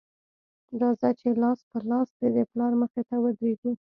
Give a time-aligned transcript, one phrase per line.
[0.81, 3.71] راځه چې لاس په لاس دې د پلار مخې ته ودرېږو